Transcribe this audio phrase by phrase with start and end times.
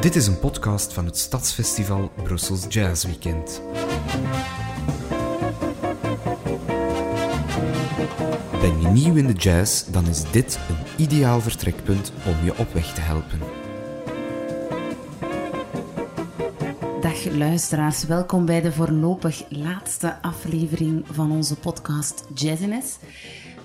[0.00, 3.62] Dit is een podcast van het Stadsfestival Brussels Jazz Weekend.
[8.60, 12.72] Ben je nieuw in de jazz, dan is dit een ideaal vertrekpunt om je op
[12.72, 13.38] weg te helpen.
[17.00, 22.96] Dag luisteraars, welkom bij de voorlopig laatste aflevering van onze podcast Jazziness.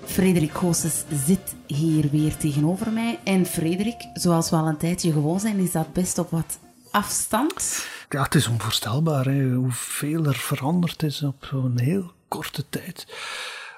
[0.06, 3.18] Frederik Goossens zit hier weer tegenover mij.
[3.24, 6.58] En Frederik, zoals we al een tijdje gewoon zijn, is dat best op wat
[6.90, 7.86] afstand.
[8.08, 13.06] Ja, het is onvoorstelbaar hè, hoeveel er veranderd is op zo'n heel korte tijd.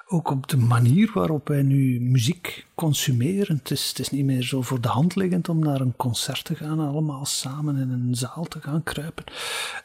[0.07, 3.57] Ook op de manier waarop wij nu muziek consumeren.
[3.57, 6.81] Het is, niet meer zo voor de hand liggend om naar een concert te gaan,
[6.81, 9.25] allemaal samen in een zaal te gaan kruipen.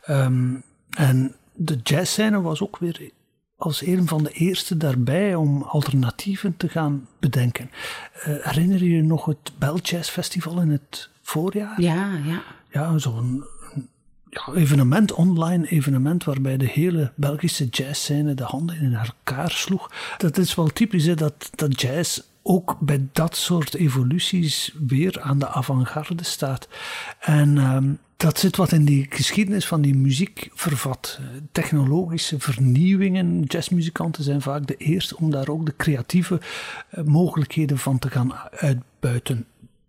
[0.10, 3.12] Um, en de jazzscène was ook weer
[3.64, 7.70] als een van de eerste daarbij om alternatieven te gaan bedenken.
[8.28, 11.82] Uh, herinner je je nog het Bell Jazz Festival in het voorjaar?
[11.82, 12.42] Ja, ja.
[12.72, 13.44] Ja, zo'n
[14.30, 19.92] ja, evenement, online evenement, waarbij de hele Belgische jazzscène de handen in elkaar sloeg.
[20.18, 25.40] Dat is wel typisch, hè, dat, dat jazz ook bij dat soort evoluties weer aan
[25.40, 26.68] de avant-garde staat.
[27.20, 31.20] En um, dat zit wat in die geschiedenis van die muziek vervat.
[31.52, 33.42] Technologische vernieuwingen.
[33.42, 36.40] Jazzmuzikanten zijn vaak de eerste om daar ook de creatieve
[36.90, 39.46] eh, mogelijkheden van te gaan uitbuiten.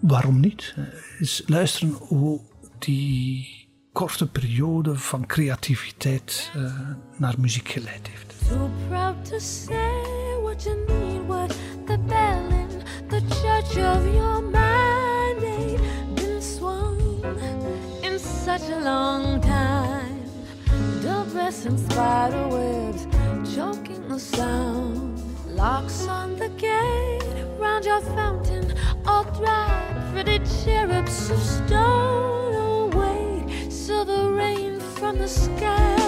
[0.00, 0.74] Waarom niet?
[1.18, 2.40] Is luisteren hoe
[2.78, 3.62] die
[3.92, 6.74] korte periode van creativiteit uh,
[7.16, 8.34] naar muziek geleid heeft.
[8.48, 11.56] So proud to say what you need, what
[11.86, 12.68] the bell in
[13.08, 17.24] the church of your mind ain't been swung
[18.00, 19.73] in such a long time.
[21.34, 23.08] Dress and spider webs
[23.56, 25.20] choking the sound.
[25.48, 28.72] Locks on the gate round your fountain,
[29.04, 32.54] all dry, pretty cherubs of stone.
[32.54, 36.03] Oh, wait, silver rain from the sky.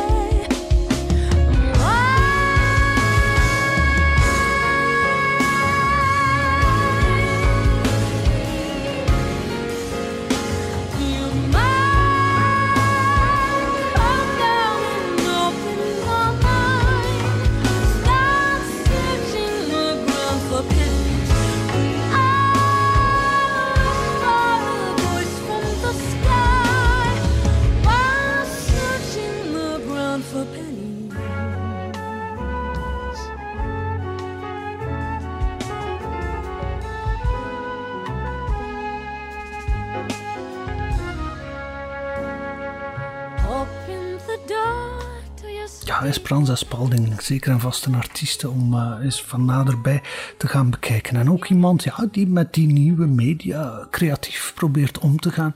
[46.04, 50.02] Esperanza Spalding zeker en vast een artiest om uh, eens van naderbij
[50.38, 51.16] te gaan bekijken.
[51.16, 55.54] En ook iemand ja, die met die nieuwe media creatief probeert om te gaan.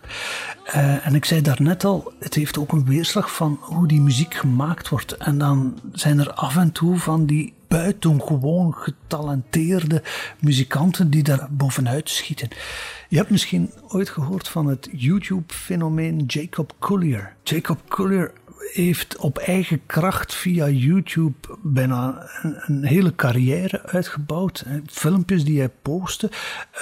[0.67, 4.35] Uh, en ik zei daarnet al, het heeft ook een weerslag van hoe die muziek
[4.35, 5.17] gemaakt wordt.
[5.17, 10.03] En dan zijn er af en toe van die buitengewoon getalenteerde
[10.39, 12.49] muzikanten die daar bovenuit schieten.
[13.09, 17.35] Je hebt misschien ooit gehoord van het YouTube-fenomeen Jacob Collier.
[17.43, 18.33] Jacob Collier
[18.73, 22.29] heeft op eigen kracht via YouTube bijna
[22.67, 24.65] een, hele carrière uitgebouwd.
[24.87, 26.31] Filmpjes die hij postte,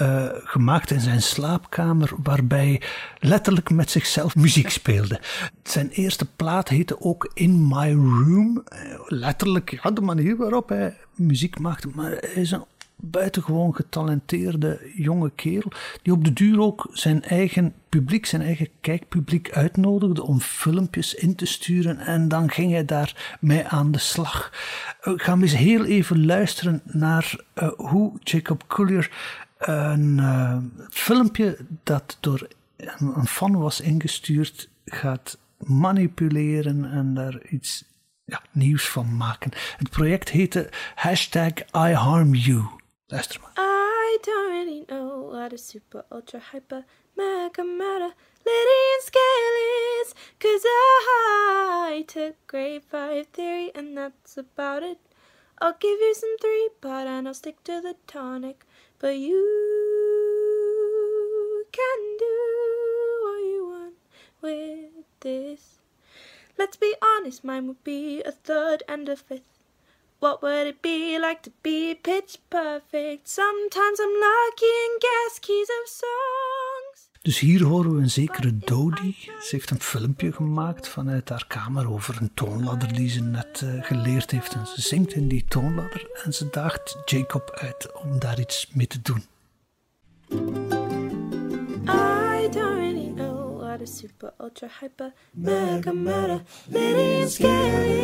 [0.02, 2.82] uh, gemaakt in zijn slaapkamer, waarbij
[3.18, 5.20] letterlijk met zichzelf muziek speelde.
[5.62, 8.62] Zijn eerste plaat heette ook In My Room.
[8.64, 11.88] Eh, letterlijk, ja, de manier waarop hij muziek maakte.
[11.94, 12.64] Maar hij is een
[13.00, 15.72] buitengewoon getalenteerde jonge kerel,
[16.02, 21.34] die op de duur ook zijn eigen publiek, zijn eigen kijkpubliek uitnodigde om filmpjes in
[21.34, 24.52] te sturen en dan ging hij daar mee aan de slag.
[25.00, 29.10] Eh, gaan eens heel even luisteren naar uh, hoe Jacob Collier
[29.58, 30.56] een uh,
[30.90, 32.48] filmpje dat door
[32.98, 37.84] een fan was ingestuurd gaat manipuleren en daar iets
[38.24, 39.50] ja, nieuws van maken.
[39.76, 42.77] Het project heette hashtag I Harm You.
[43.56, 46.84] I don't really know what a super ultra hyper
[47.16, 48.12] mega meta
[48.44, 49.56] Lydian scale
[50.02, 54.98] is Cause I took grade 5 theory and that's about it.
[55.58, 58.66] I'll give you some 3 but and I'll stick to the tonic.
[58.98, 59.42] But you
[61.72, 62.36] can do
[63.22, 63.94] what you want
[64.42, 65.78] with this.
[66.58, 69.57] Let's be honest, mine would be a third and a fifth
[70.20, 73.28] What would it be like to be pitch perfect?
[73.28, 77.10] Sometimes I'm lucky and guess keys of songs.
[77.22, 79.16] Dus hier horen we een zekere Dodie.
[79.20, 83.84] Ze heeft een filmpje gemaakt vanuit haar kamer over een toonladder die ze net uh,
[83.84, 84.54] geleerd heeft.
[84.54, 88.86] En ze zingt in die toonladder en ze daagt Jacob uit om daar iets mee
[88.86, 89.24] te doen.
[93.80, 97.97] a super ultra hyper mega meta million scaries.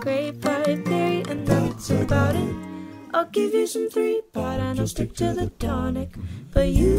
[0.00, 2.54] Grade five theory and that's about it.
[3.12, 6.14] I'll give you some three, but I don't stick to the tonic.
[6.52, 6.94] But you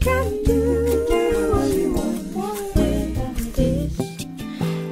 [0.00, 3.98] can do what you want with this.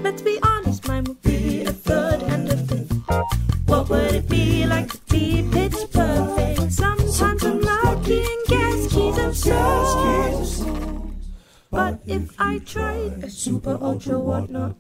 [0.03, 2.93] Let's be honest, mine would be a third and a fifth.
[3.67, 6.73] What would it be like to be pitch perfect?
[6.73, 10.63] Sometimes I'm lucky and guess keys of songs.
[11.71, 14.77] But if I tried a super ultra whatnot,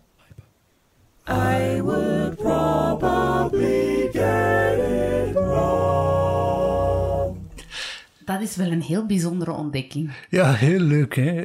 [1.30, 4.99] I would probably get it
[8.40, 10.10] Dat is wel een heel bijzondere ontdekking.
[10.28, 11.44] Ja, heel leuk hè.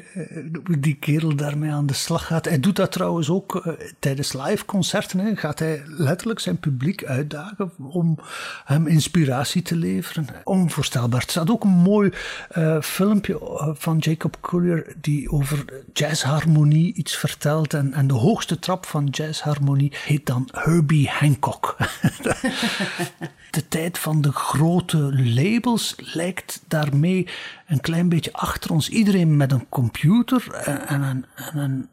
[0.63, 2.45] Hoe die kerel daarmee aan de slag gaat.
[2.45, 5.19] Hij doet dat trouwens ook uh, tijdens live concerten.
[5.19, 5.35] Hè.
[5.35, 8.19] Gaat hij letterlijk zijn publiek uitdagen om
[8.65, 10.27] hem inspiratie te leveren.
[10.43, 11.21] Onvoorstelbaar.
[11.21, 12.11] Er staat ook een mooi
[12.57, 17.73] uh, filmpje eh, van Jacob Collier die over jazzharmonie iets vertelt.
[17.73, 21.77] En, en de hoogste trap van jazzharmonie heet dan Herbie Hancock.
[23.55, 27.27] de tijd van de grote labels lijkt daarmee
[27.67, 28.89] een klein beetje achter ons.
[28.89, 30.53] Iedereen met een computer
[30.87, 31.89] en een, en een,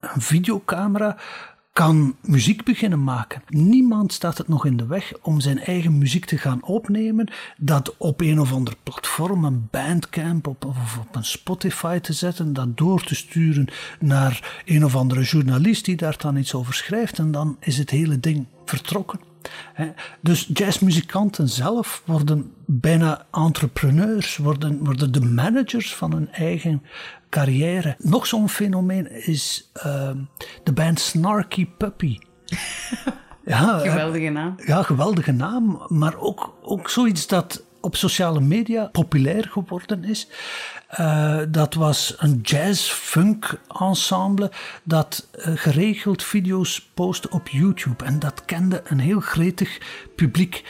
[0.00, 1.16] een videocamera
[1.74, 3.42] kan muziek beginnen maken.
[3.48, 7.96] Niemand staat het nog in de weg om zijn eigen muziek te gaan opnemen, dat
[7.96, 12.76] op een of ander platform, een bandcamp op, of op een Spotify te zetten, dat
[12.76, 13.68] door te sturen
[14.00, 17.90] naar een of andere journalist die daar dan iets over schrijft en dan is het
[17.90, 19.33] hele ding vertrokken.
[20.20, 26.82] Dus jazzmuzikanten zelf worden bijna entrepreneurs, worden, worden de managers van hun eigen
[27.28, 27.94] carrière.
[27.98, 30.10] Nog zo'n fenomeen is uh,
[30.62, 32.18] de band Snarky Puppy.
[33.44, 34.54] ja, geweldige naam.
[34.66, 35.82] Ja, geweldige naam.
[35.88, 40.28] Maar ook, ook zoiets dat op sociale media populair geworden is.
[41.00, 44.50] Uh, dat was een jazz-funk ensemble
[44.82, 48.04] dat uh, geregeld video's postte op YouTube.
[48.04, 49.78] En dat kende een heel gretig
[50.16, 50.64] publiek.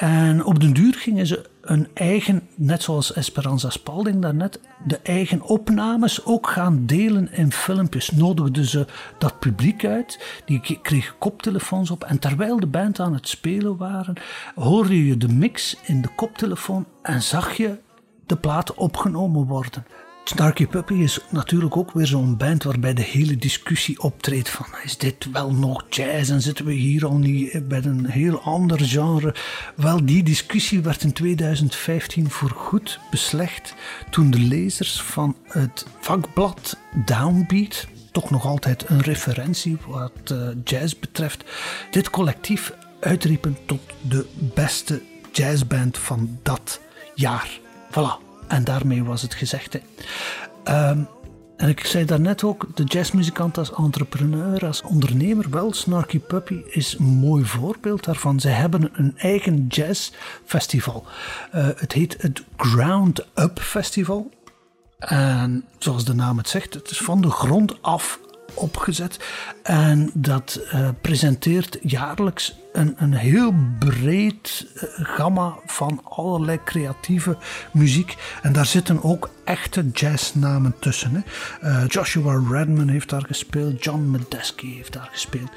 [0.00, 5.42] En op den duur gingen ze een eigen, net zoals Esperanza Spalding daarnet, de eigen
[5.42, 8.10] opnames ook gaan delen in filmpjes.
[8.10, 8.86] Nodigden ze
[9.18, 12.04] dat publiek uit, die kregen koptelefoons op.
[12.04, 14.14] En terwijl de band aan het spelen waren,
[14.54, 17.78] hoorde je de mix in de koptelefoon en zag je
[18.26, 19.84] de plaat opgenomen worden.
[20.24, 24.98] Snarky Puppy is natuurlijk ook weer zo'n band waarbij de hele discussie optreedt van is
[24.98, 29.34] dit wel nog jazz en zitten we hier al niet bij een heel ander genre.
[29.76, 33.74] Wel, die discussie werd in 2015 voorgoed beslecht
[34.10, 40.94] toen de lezers van het vakblad Downbeat, toch nog altijd een referentie wat uh, jazz
[40.94, 41.44] betreft,
[41.90, 46.80] dit collectief uitriepen tot de beste jazzband van dat
[47.14, 47.58] jaar.
[47.90, 48.29] Voilà.
[48.50, 49.78] En daarmee was het gezegd.
[50.64, 51.08] Um,
[51.56, 56.96] En ik zei daarnet ook, de jazzmuzikant als entrepreneur, als ondernemer, wel, Snarky Puppy is
[56.98, 58.40] een mooi voorbeeld daarvan.
[58.40, 61.04] Ze hebben een eigen jazzfestival.
[61.54, 64.30] Uh, het heet het Ground Up Festival.
[64.98, 68.18] En zoals de naam het zegt, het is van de grond af
[68.54, 69.18] opgezet.
[69.62, 77.36] En dat uh, presenteert jaarlijks een, een heel breed uh, gamma van allerlei creatieve
[77.72, 78.16] muziek.
[78.42, 81.12] En daar zitten ook echte jazznamen tussen.
[81.14, 81.20] Hè.
[81.68, 85.50] Uh, Joshua Redman heeft daar gespeeld, John Medeski heeft daar gespeeld.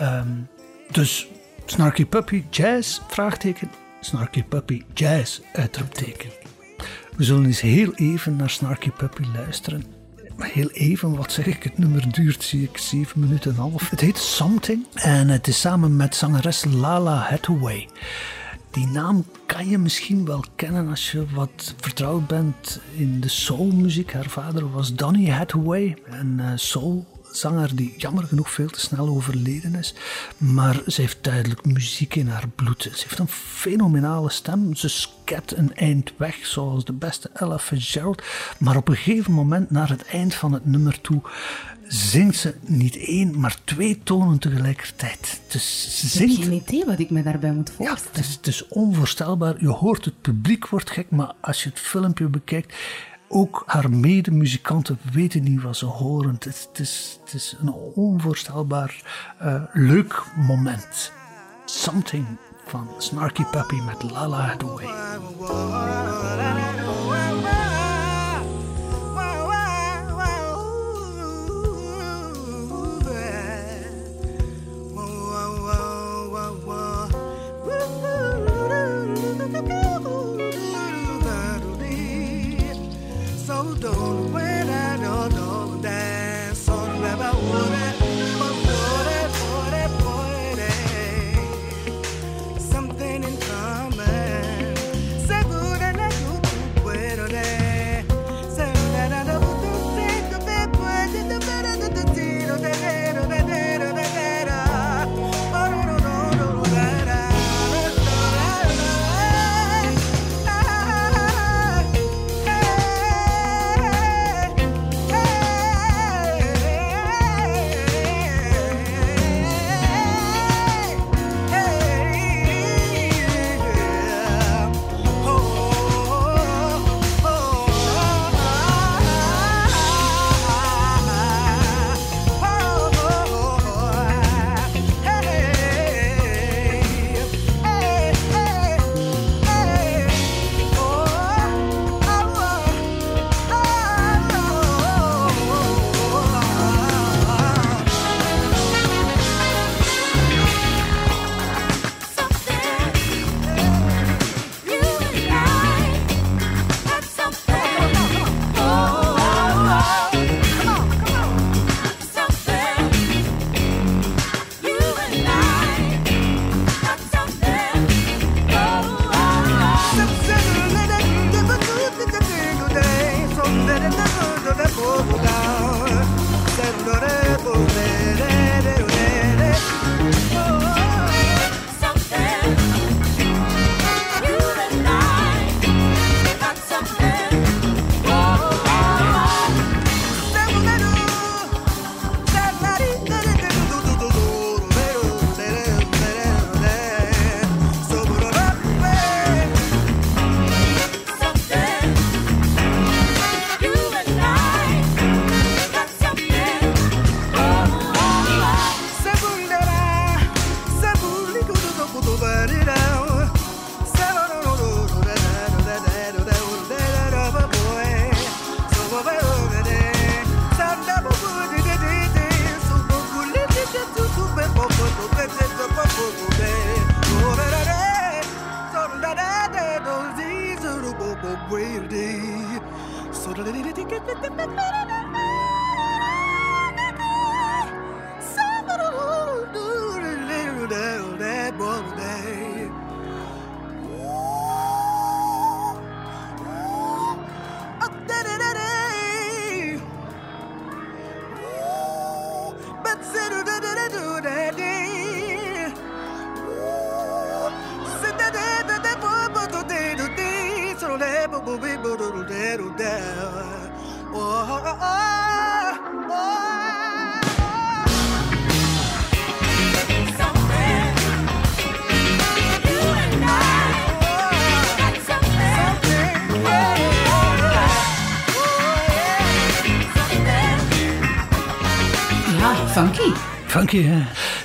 [0.00, 0.48] Um,
[0.90, 1.26] dus
[1.66, 3.70] Snarky Puppy Jazz, vraagteken.
[4.00, 6.30] Snarky Puppy Jazz, uitroepteken.
[7.16, 9.99] We zullen eens heel even naar Snarky Puppy luisteren.
[10.42, 13.90] Heel even, wat zeg ik, het nummer duurt, zie ik, 7 minuten en een half.
[13.90, 17.88] Het heet Something en het is samen met zangeres Lala Hathaway.
[18.70, 24.12] Die naam kan je misschien wel kennen als je wat vertrouwd bent in de soulmuziek.
[24.12, 29.08] Haar vader was Donny Hathaway en uh, soul zanger die jammer genoeg veel te snel
[29.08, 29.94] overleden is.
[30.36, 32.82] Maar ze heeft duidelijk muziek in haar bloed.
[32.82, 34.74] Ze heeft een fenomenale stem.
[34.74, 38.22] Ze sket een eind weg, zoals de beste Ella Fitzgerald.
[38.58, 41.22] Maar op een gegeven moment, naar het eind van het nummer toe,
[41.92, 45.40] zingt ze niet één, maar twee tonen tegelijkertijd.
[45.48, 46.32] Dus ze zingt...
[46.32, 48.02] Ik heb geen idee wat ik me daarbij moet voorstellen.
[48.02, 49.56] Ja, het, is, het is onvoorstelbaar.
[49.60, 52.74] Je hoort het publiek wordt gek, maar als je het filmpje bekijkt,
[53.32, 56.34] ook haar medemuzikanten weten niet wat ze horen.
[56.34, 56.46] Het
[56.78, 59.02] is, het is, een onvoorstelbaar
[59.42, 61.12] uh, leuk moment.
[61.64, 62.26] Something
[62.66, 64.88] van Snarky Puppy met Lala Hathaway.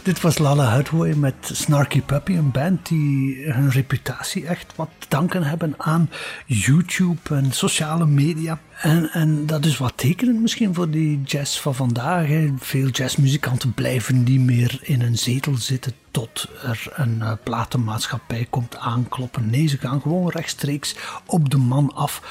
[0.04, 5.06] Dit was Lala Hathaway met Snarky Puppy, een band die hun reputatie echt wat te
[5.10, 6.10] danken hebben aan
[6.46, 8.60] YouTube en sociale media.
[8.82, 12.28] En, en dat is wat tekenend misschien voor die jazz van vandaag.
[12.58, 18.78] Veel jazzmuzikanten blijven niet meer in een zetel zitten tot er een uh, platenmaatschappij komt
[18.78, 19.50] aankloppen.
[19.50, 22.22] Nee, ze gaan gewoon rechtstreeks op de man af.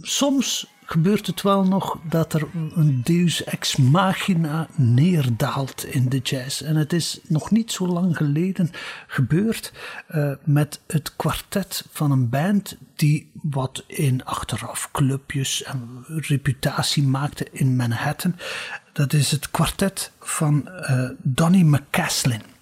[0.00, 6.62] Soms gebeurt het wel nog dat er een deus ex machina neerdaalt in de jazz.
[6.62, 8.70] En het is nog niet zo lang geleden
[9.06, 9.72] gebeurd
[10.14, 17.46] uh, met het kwartet van een band die wat in achteraf clubjes en reputatie maakte
[17.50, 18.36] in Manhattan.
[18.92, 22.53] Dat is het kwartet van uh, Donny McCaslin.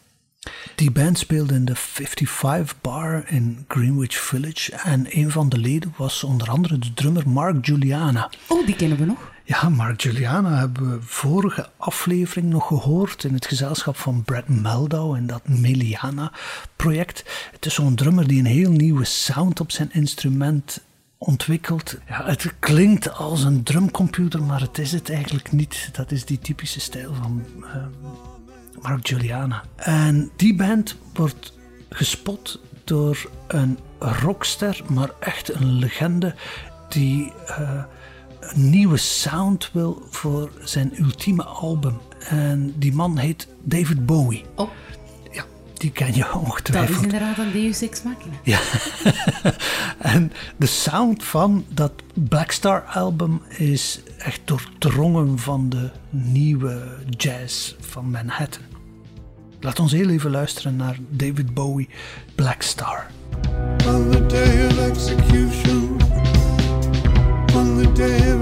[0.75, 4.75] Die band speelde in de 55 Bar in Greenwich Village.
[4.75, 8.31] En een van de leden was onder andere de drummer Mark Juliana.
[8.49, 9.31] Oh, die kennen we nog.
[9.45, 15.17] Ja, Mark Juliana hebben we vorige aflevering nog gehoord in het gezelschap van Brad Meldau
[15.17, 17.25] en dat Meliana-project.
[17.53, 20.81] Het is zo'n drummer die een heel nieuwe sound op zijn instrument
[21.19, 21.97] ontwikkelt.
[22.09, 25.89] Ja, het klinkt als een drumcomputer, maar het is het eigenlijk niet.
[25.93, 27.77] Dat is die typische stijl van uh,
[28.83, 29.63] Mark Juliana.
[29.77, 31.53] En die band wordt
[31.91, 36.35] gespot door een rockster, maar echt een legende
[36.89, 37.83] die uh,
[38.41, 42.01] een nieuwe sound wil voor zijn ultieme album.
[42.29, 44.45] En die man heet David Bowie.
[44.55, 44.71] Oh.
[45.33, 46.89] Ja, die ken je ongetwijfeld.
[46.89, 48.35] Dat is inderdaad een Deus Ex Machina.
[48.43, 48.61] Ja.
[50.15, 57.75] en de sound van dat Black Star album is echt doordrongen van de nieuwe jazz
[57.81, 58.72] van Manhattan.
[59.63, 61.89] Laat ons heel even luisteren naar David Bowie,
[62.35, 63.07] Black Star.
[63.87, 65.97] On the day of execution,
[67.55, 68.42] on the day of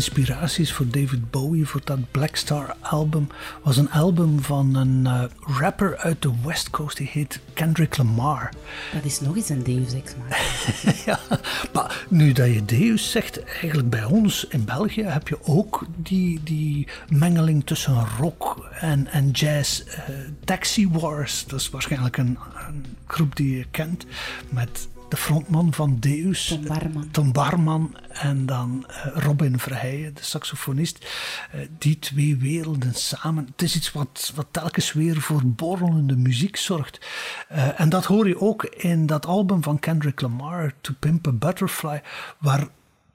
[0.00, 3.28] inspiraties voor David Bowie voor dat Black Star album
[3.62, 5.22] was een album van een eh,
[5.58, 8.52] rapper uit de West Coast die heet Kendrick Lamar.
[8.92, 10.92] Dat is nog eens een Deus Ex Machina.
[11.06, 11.38] ja,
[11.72, 16.40] maar nu dat je Deus zegt, eigenlijk bij ons in België heb je ook die,
[16.42, 19.80] die mengeling tussen rock en, en jazz.
[19.80, 24.06] Eh, Taxi Wars, dat is waarschijnlijk een, een groep die je kent
[24.48, 27.10] met de frontman van Deus, Tom Barman.
[27.10, 31.06] Tom Barman en dan eh, Robin Verheijen, de saxofonist.
[31.52, 33.46] Eh, die twee werelden samen.
[33.46, 37.06] Het is iets wat, wat telkens weer voor borrelende muziek zorgt.
[37.48, 41.32] Eh, en dat hoor je ook in dat album van Kendrick Lamar, To Pimp a
[41.32, 42.02] Butterfly,
[42.38, 42.68] waar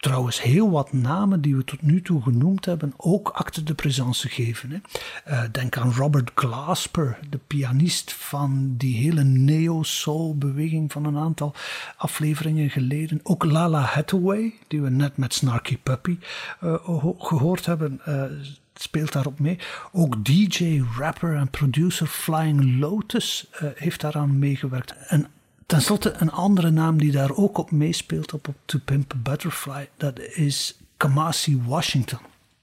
[0.05, 4.29] trouwens heel wat namen die we tot nu toe genoemd hebben ook acte de présence
[4.29, 4.71] geven.
[4.71, 4.77] Hè.
[5.31, 11.53] Uh, denk aan Robert Glasper, de pianist van die hele neo-soul-beweging van een aantal
[11.97, 13.19] afleveringen geleden.
[13.23, 16.17] Ook Lala Hathaway, die we net met Snarky Puppy
[16.63, 18.23] uh, gehoord hebben, uh,
[18.73, 19.57] speelt daarop mee.
[19.91, 24.95] Ook DJ, rapper en producer Flying Lotus heeft daaraan meegewerkt.
[25.07, 25.27] En
[25.65, 29.17] Ten slotte een andere naam die daar ook op meespeelt op, op To Pimp a
[29.17, 32.19] Butterfly, dat is Kamasi Washington.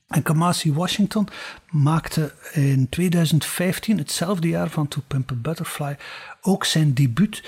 [0.09, 1.29] En Kamasi Washington
[1.71, 5.97] maakte in 2015, hetzelfde jaar van To Pimp a Butterfly,
[6.41, 7.43] ook zijn debuut.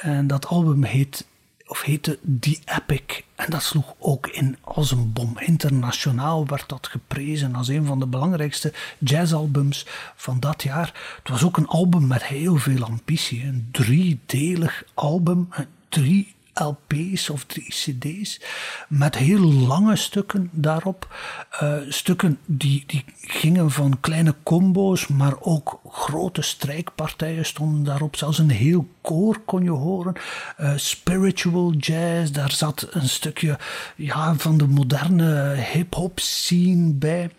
[0.00, 1.26] En dat album heet,
[1.70, 3.22] of heette The Epic.
[3.34, 5.38] En dat sloeg ook in als een bom.
[5.38, 11.16] Internationaal werd dat geprezen als een van de belangrijkste jazzalbums van dat jaar.
[11.18, 13.44] Het was ook een album met heel veel ambitie.
[13.44, 15.48] Een driedelig album,
[15.88, 18.40] drie LP's of drie CD's
[18.88, 21.14] met heel lange stukken daarop.
[21.62, 28.16] Uh, stukken die, die gingen van kleine combo's, maar ook grote strijkpartijen stonden daarop.
[28.16, 30.14] Zelfs een heel koor kon je horen.
[30.56, 33.58] Eh, spiritual jazz, daar zat een stukje
[33.96, 37.30] ja, van de moderne hip-hop scene bij.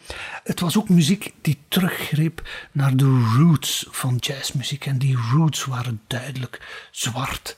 [0.43, 4.85] Het was ook muziek die teruggreep naar de roots van jazzmuziek.
[4.85, 7.57] En die roots waren duidelijk zwart.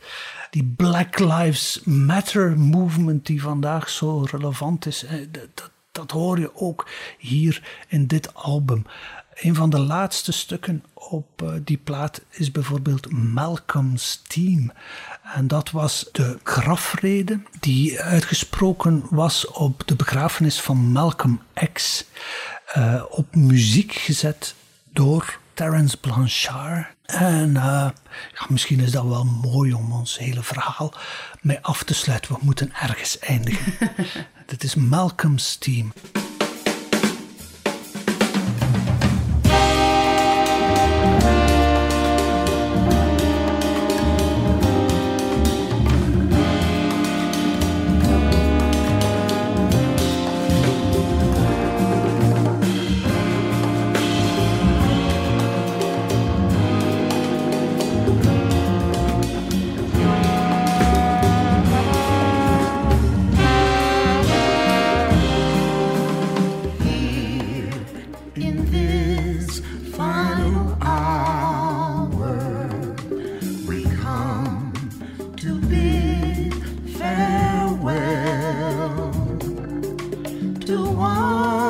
[0.53, 6.55] Die Black Lives Matter movement die vandaag zo relevant is, eh, dat, dat, hoor je
[6.55, 6.87] ook
[7.17, 8.85] hier in dit album.
[9.33, 14.71] Een van de laatste stukken op eh, die plaat is bijvoorbeeld Malcolm's Team.
[15.35, 21.41] En dat was de grafrede die uitgesproken was op de begrafenis van Malcolm
[21.73, 22.05] X.
[22.65, 24.55] eh, op muziek gezet
[24.91, 26.92] door Terence Blanchard.
[27.05, 27.89] En eh,
[28.33, 30.93] ja, misschien is dat wel mooi om ons hele verhaal
[31.41, 32.33] mee af te sluiten.
[32.33, 33.91] We moeten ergens eindigen.
[34.45, 35.93] Dit is Malcolm's Team.
[80.65, 81.62] To one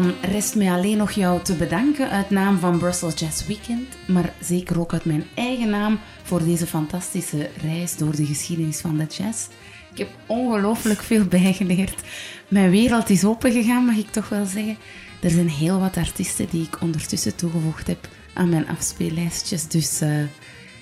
[0.00, 4.32] dan rest mij alleen nog jou te bedanken uit naam van Brussels Jazz Weekend, maar
[4.40, 9.06] zeker ook uit mijn eigen naam voor deze fantastische reis door de geschiedenis van de
[9.06, 9.46] jazz.
[9.92, 12.00] Ik heb ongelooflijk veel bijgeleerd.
[12.48, 14.76] Mijn wereld is opengegaan, mag ik toch wel zeggen.
[15.22, 20.10] Er zijn heel wat artiesten die ik ondertussen toegevoegd heb aan mijn afspeellijstjes, dus eh,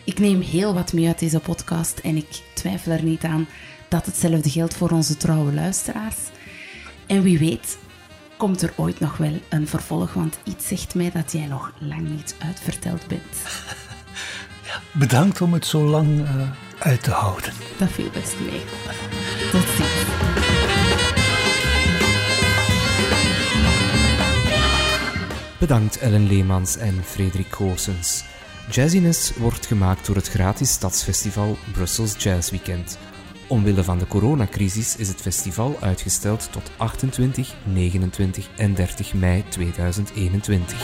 [0.05, 3.47] ik neem heel wat mee uit deze podcast en ik twijfel er niet aan
[3.89, 6.17] dat hetzelfde geldt voor onze trouwe luisteraars.
[7.07, 7.79] En wie weet
[8.43, 12.09] komt er ooit nog wel een vervolg, want iets zegt mij dat jij nog lang
[12.09, 13.43] niet uitverteld bent.
[14.93, 17.53] Bedankt om het zo lang eh, uit te houden.
[17.79, 18.61] Dat viel best mee.
[19.51, 19.91] Tot ziens.
[25.59, 28.25] Bedankt Ellen Leemans en Frederik Goossens.
[28.71, 32.99] Jazziness wordt gemaakt door het gratis stadsfestival Brussels Jazz Weekend.
[33.53, 40.77] Omwille van de coronacrisis is het festival uitgesteld tot 28, 29 en 30 mei 2021.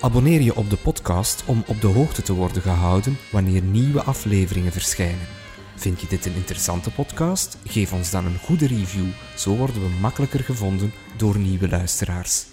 [0.00, 4.72] Abonneer je op de podcast om op de hoogte te worden gehouden wanneer nieuwe afleveringen
[4.72, 5.26] verschijnen.
[5.76, 7.58] Vind je dit een interessante podcast?
[7.64, 12.46] Geef ons dan een goede review, zo worden we makkelijker gevonden door nieuwe luisteraars.